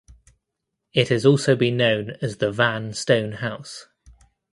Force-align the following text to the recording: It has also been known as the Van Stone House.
It 0.93 1.09
has 1.09 1.27
also 1.27 1.55
been 1.55 1.77
known 1.77 2.17
as 2.23 2.37
the 2.37 2.51
Van 2.51 2.91
Stone 2.91 3.33
House. 3.33 3.85